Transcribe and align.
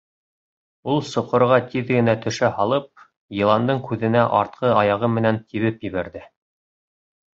Ул 0.93 1.01
соҡорға 1.09 1.59
тиҙ 1.73 1.91
генә 1.97 2.15
төшә 2.23 2.49
һалып, 2.61 3.05
йыландың 3.41 3.85
күҙенә 3.91 4.27
артҡы 4.41 4.75
аяғы 4.81 5.11
менән 5.19 5.39
тибеп 5.53 5.87
ебәрҙе. 5.91 6.25